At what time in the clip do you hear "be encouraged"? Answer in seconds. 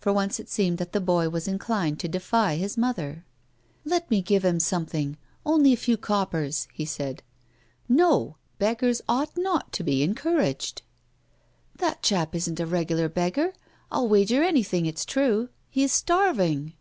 9.84-10.82